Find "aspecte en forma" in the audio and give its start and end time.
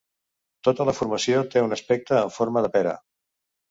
1.79-2.69